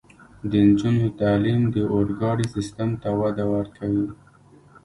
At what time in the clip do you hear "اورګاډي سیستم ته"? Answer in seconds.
1.93-3.09